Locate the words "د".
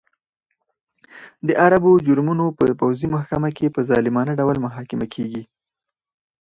1.47-1.49